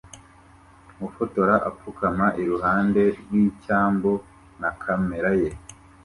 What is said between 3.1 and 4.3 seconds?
rw'icyambu